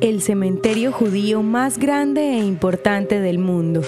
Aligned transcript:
el 0.00 0.20
cementerio 0.20 0.92
judío 0.92 1.42
más 1.42 1.78
grande 1.78 2.20
e 2.20 2.44
importante 2.44 3.20
del 3.20 3.38
mundo. 3.38 3.82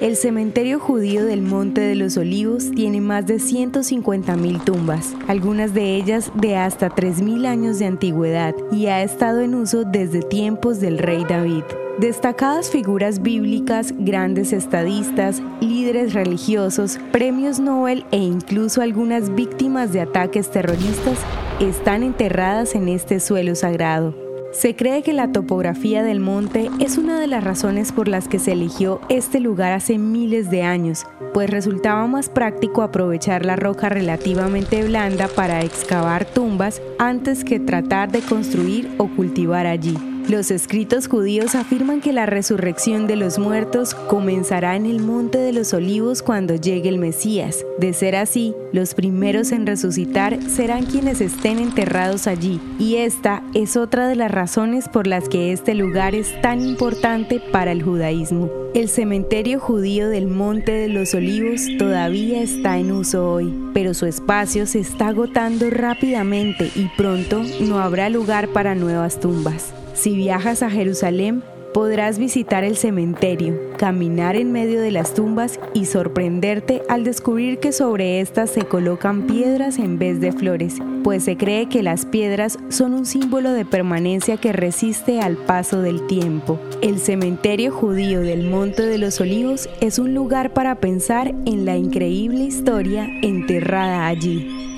El 0.00 0.14
cementerio 0.14 0.78
judío 0.78 1.24
del 1.24 1.42
Monte 1.42 1.80
de 1.80 1.96
los 1.96 2.16
Olivos 2.16 2.70
tiene 2.70 3.00
más 3.00 3.26
de 3.26 3.36
150.000 3.36 4.62
tumbas, 4.62 5.14
algunas 5.26 5.74
de 5.74 5.96
ellas 5.96 6.30
de 6.34 6.56
hasta 6.56 6.88
3.000 6.90 7.46
años 7.46 7.78
de 7.80 7.86
antigüedad 7.86 8.54
y 8.70 8.86
ha 8.86 9.02
estado 9.02 9.40
en 9.40 9.56
uso 9.56 9.82
desde 9.84 10.22
tiempos 10.22 10.78
del 10.80 10.98
rey 10.98 11.24
David. 11.28 11.64
Destacadas 11.98 12.70
figuras 12.70 13.22
bíblicas, 13.22 13.92
grandes 13.98 14.52
estadistas, 14.52 15.42
líderes 15.60 16.14
religiosos, 16.14 17.00
premios 17.10 17.58
Nobel 17.58 18.04
e 18.12 18.18
incluso 18.18 18.82
algunas 18.82 19.34
víctimas 19.34 19.92
de 19.92 20.02
ataques 20.02 20.48
terroristas 20.52 21.18
están 21.58 22.04
enterradas 22.04 22.76
en 22.76 22.88
este 22.88 23.18
suelo 23.18 23.56
sagrado. 23.56 24.27
Se 24.52 24.74
cree 24.74 25.02
que 25.02 25.12
la 25.12 25.30
topografía 25.30 26.02
del 26.02 26.20
monte 26.20 26.70
es 26.80 26.96
una 26.96 27.20
de 27.20 27.26
las 27.26 27.44
razones 27.44 27.92
por 27.92 28.08
las 28.08 28.28
que 28.28 28.38
se 28.38 28.52
eligió 28.52 29.00
este 29.10 29.40
lugar 29.40 29.72
hace 29.72 29.98
miles 29.98 30.50
de 30.50 30.62
años, 30.62 31.04
pues 31.34 31.50
resultaba 31.50 32.06
más 32.06 32.30
práctico 32.30 32.82
aprovechar 32.82 33.44
la 33.44 33.56
roca 33.56 33.90
relativamente 33.90 34.82
blanda 34.84 35.28
para 35.28 35.60
excavar 35.60 36.24
tumbas 36.24 36.80
antes 36.98 37.44
que 37.44 37.60
tratar 37.60 38.10
de 38.10 38.20
construir 38.20 38.90
o 38.96 39.08
cultivar 39.08 39.66
allí. 39.66 40.17
Los 40.28 40.50
escritos 40.50 41.08
judíos 41.08 41.54
afirman 41.54 42.02
que 42.02 42.12
la 42.12 42.26
resurrección 42.26 43.06
de 43.06 43.16
los 43.16 43.38
muertos 43.38 43.94
comenzará 43.94 44.76
en 44.76 44.84
el 44.84 45.00
Monte 45.00 45.38
de 45.38 45.54
los 45.54 45.72
Olivos 45.72 46.22
cuando 46.22 46.54
llegue 46.54 46.90
el 46.90 46.98
Mesías. 46.98 47.64
De 47.78 47.94
ser 47.94 48.14
así, 48.14 48.54
los 48.70 48.92
primeros 48.92 49.52
en 49.52 49.66
resucitar 49.66 50.38
serán 50.42 50.84
quienes 50.84 51.22
estén 51.22 51.58
enterrados 51.58 52.26
allí, 52.26 52.60
y 52.78 52.96
esta 52.96 53.42
es 53.54 53.78
otra 53.78 54.06
de 54.06 54.16
las 54.16 54.30
razones 54.30 54.86
por 54.86 55.06
las 55.06 55.30
que 55.30 55.50
este 55.50 55.74
lugar 55.74 56.14
es 56.14 56.38
tan 56.42 56.60
importante 56.60 57.40
para 57.50 57.72
el 57.72 57.82
judaísmo. 57.82 58.67
El 58.78 58.88
cementerio 58.88 59.58
judío 59.58 60.08
del 60.08 60.28
Monte 60.28 60.70
de 60.70 60.86
los 60.86 61.12
Olivos 61.12 61.62
todavía 61.80 62.40
está 62.40 62.78
en 62.78 62.92
uso 62.92 63.28
hoy, 63.28 63.52
pero 63.74 63.92
su 63.92 64.06
espacio 64.06 64.66
se 64.66 64.78
está 64.78 65.08
agotando 65.08 65.68
rápidamente 65.68 66.70
y 66.76 66.86
pronto 66.96 67.42
no 67.60 67.80
habrá 67.80 68.08
lugar 68.08 68.50
para 68.50 68.76
nuevas 68.76 69.18
tumbas. 69.18 69.74
Si 69.94 70.14
viajas 70.14 70.62
a 70.62 70.70
Jerusalén, 70.70 71.42
podrás 71.72 72.18
visitar 72.18 72.64
el 72.64 72.76
cementerio, 72.76 73.54
caminar 73.76 74.36
en 74.36 74.52
medio 74.52 74.80
de 74.80 74.90
las 74.90 75.14
tumbas 75.14 75.60
y 75.74 75.86
sorprenderte 75.86 76.82
al 76.88 77.04
descubrir 77.04 77.58
que 77.58 77.72
sobre 77.72 78.20
estas 78.20 78.50
se 78.50 78.62
colocan 78.62 79.26
piedras 79.26 79.78
en 79.78 79.98
vez 79.98 80.20
de 80.20 80.32
flores, 80.32 80.76
pues 81.04 81.24
se 81.24 81.36
cree 81.36 81.68
que 81.68 81.82
las 81.82 82.06
piedras 82.06 82.58
son 82.68 82.94
un 82.94 83.06
símbolo 83.06 83.52
de 83.52 83.64
permanencia 83.64 84.36
que 84.36 84.52
resiste 84.52 85.20
al 85.20 85.36
paso 85.36 85.82
del 85.82 86.06
tiempo. 86.06 86.58
El 86.82 86.98
cementerio 86.98 87.72
judío 87.72 88.20
del 88.20 88.48
Monte 88.48 88.86
de 88.86 88.98
los 88.98 89.20
Olivos 89.20 89.68
es 89.80 89.98
un 89.98 90.14
lugar 90.14 90.52
para 90.52 90.76
pensar 90.76 91.34
en 91.46 91.64
la 91.64 91.76
increíble 91.76 92.40
historia 92.40 93.08
enterrada 93.22 94.06
allí. 94.06 94.77